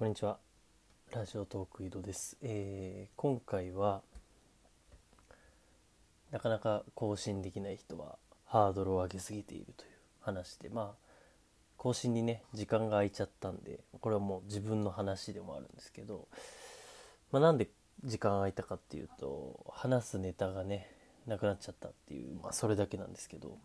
[0.00, 0.38] こんにちは。
[1.12, 2.38] ラジオトーク井戸です。
[2.40, 4.00] えー今回は、
[6.30, 8.16] なかなか更新できない人は
[8.46, 9.90] ハードルを上げすぎているという
[10.22, 11.08] 話で、まあ、
[11.76, 16.28] 更新にね、時間が空いちゃったんで、これはもう自分の話でもあるんですけど、
[17.30, 17.68] まあ、なんで
[18.02, 20.90] 時間空いたかっていうと、話すネタがね、
[21.26, 23.58] なくなっちゃったっていう、まあ、それだけなんですけど、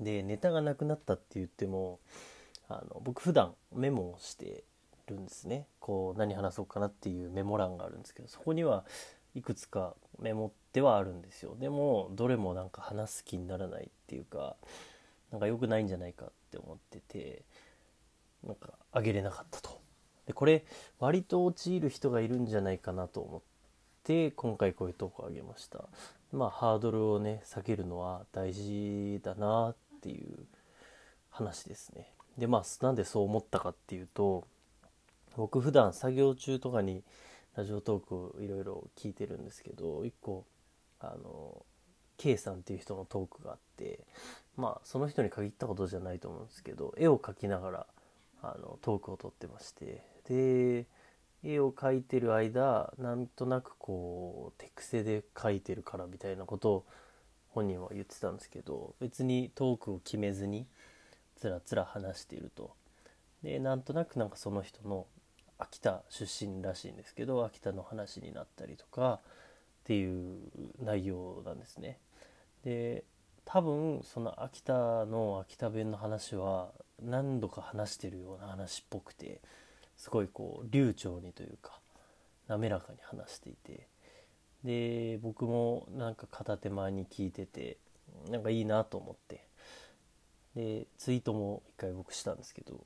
[0.00, 2.00] で、ネタがなくなったって言っても、
[2.70, 4.62] あの僕普段メモをして
[5.10, 5.66] るんですね。
[5.78, 8.84] こう何話そうかなっていうメモ欄があるんですけどそこには
[9.34, 11.56] いくつかメモってはあるんですよ。
[11.58, 14.56] でもどれもなんか話す気にならないっていうか
[15.30, 17.42] なんか良くないんじゃないかって思ってて
[18.42, 19.80] なんかあげれなかったと。
[20.26, 20.64] でこれ
[20.98, 23.40] 割と陥る人がいるんじゃないかなと思っ
[24.04, 25.84] て今回こういう投稿をあげました。
[26.32, 30.46] まあハードルをね下げるのは大事だなっていう
[31.30, 32.12] 話ですね。
[32.38, 34.46] でまあなんでそう思ったかっていうと
[35.36, 37.02] 僕普段作業中とかに
[37.56, 40.44] ラジオトークをいろいろ聞いてるんですけど一個
[41.00, 41.64] あの
[42.16, 44.00] K さんっていう人のトークがあって
[44.56, 47.86] まあその人に限ったことじゃないと思うんですけど絵を描きながら
[48.42, 50.86] あのトークを撮ってましてで
[51.42, 56.86] 絵を描いてる間なんとなくこう手癖で描いてるからみたいなことを
[57.48, 60.66] 本人は言ってたんですけど別にトークを決めずに
[61.36, 62.70] つらつら話していると。
[63.42, 65.06] でなんとなくなんかその人の
[65.60, 70.38] 秋田出身らしいんですけど秋田の話になったりとかっていう
[70.82, 71.98] 内容なんですね。
[72.64, 73.04] で
[73.44, 76.70] 多分その秋田の秋田弁の話は
[77.02, 79.40] 何度か話してるような話っぽくて
[79.96, 81.80] すごいこう流暢にというか
[82.48, 83.88] 滑らかに話していて。
[84.62, 87.78] で僕もなんか片手間に聞いてて
[88.28, 89.46] なんかいいなと思って。
[90.54, 92.84] でツイートも一回僕したんですけど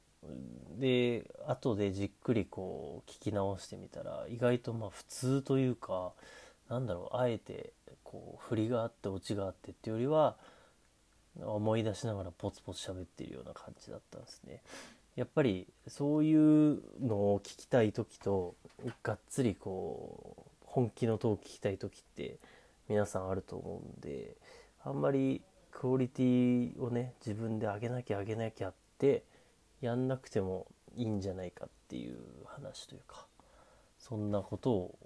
[0.79, 6.13] で後でじっくりこう聞き直してみたら意外とまあ普通というか
[6.69, 7.73] なんだろうあえて
[8.03, 10.37] こう振りがあってオチがあってっていうよりは
[11.41, 14.63] 思い出しながらポツポツ喋ってるような感じだったんですね。
[15.17, 18.57] やっぱりそういうのを聞きたい時と
[19.03, 22.39] がっつりこう本気のトーク聞きたい時って
[22.89, 24.37] 皆さんあると思うんで
[24.83, 25.41] あんまり
[25.71, 29.23] クオリティをね自分で上げなきゃ上げなきゃって
[29.87, 33.27] やんなくてもいいんじゃないかっていう話というか
[33.99, 34.99] そんなことを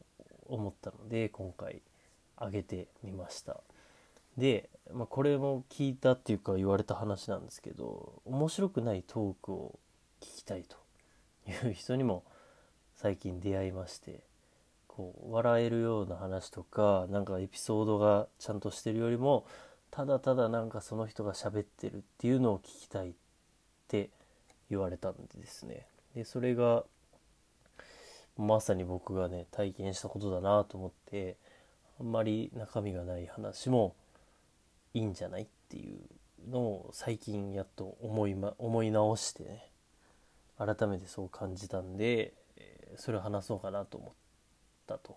[0.46, 1.82] 思ったので今回
[2.40, 3.60] 上げてみました。
[4.36, 9.78] で、まあ、これも聞いたっていうか言われた話なんですけど面白くないトークを
[10.20, 10.76] 聞きたいと
[11.50, 12.22] いう人にも
[12.94, 14.20] 最近出会いまして
[14.86, 19.44] こう笑えるような話とかなんかエピソードがちゃんとしてるよりも
[19.90, 23.12] ただただなんかその人が喋ってるっていうのを聞きたいっ
[23.88, 24.10] て
[24.70, 25.86] 言われたんですね。
[26.14, 26.84] でそれが
[28.36, 31.36] まさに僕がね体験したことだなと思って
[32.00, 33.94] あんまり中身がない話も
[34.94, 39.70] いいんじゃないっていうのを最近やっと思い,、ま、思い直してね
[40.56, 44.12] 改めてそう感じたんで、えそれを話そうかなと思っ
[44.88, 45.16] たと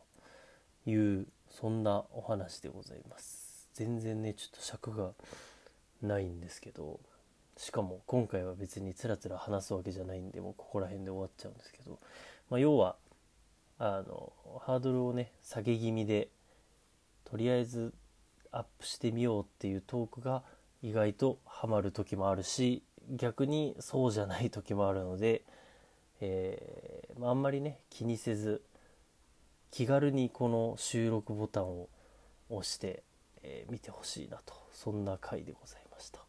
[0.86, 3.68] いうそんなお話でございます。
[3.74, 5.14] 全然ねちょっと尺が
[6.02, 7.00] ないんですけど
[7.58, 12.00] しかも今回は別につらつら話すわけじゃないんでもうここら辺で終わっちゃうんですけど、
[12.50, 12.96] まあ、要は
[13.78, 16.30] あのハードルをね下げ気味で
[17.26, 17.94] とりあえず
[18.52, 20.44] アップしてみようっていうトークが
[20.82, 25.44] 意外とハマる時もあるし逆にそうじゃない時もあるので、
[26.20, 28.62] えーまあ、んまりね気にせず
[29.72, 31.88] 気軽にこの収録ボタンを
[32.50, 33.04] 押して、
[33.44, 34.54] えー見てほしいなと。
[34.74, 36.20] そんな回でございました、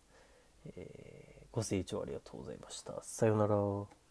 [0.66, 2.98] えーご清聴ありがとうございました。
[3.02, 4.01] さようなら。